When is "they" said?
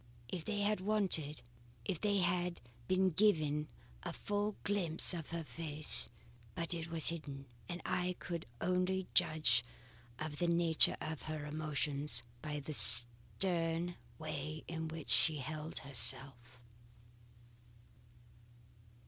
0.45-0.61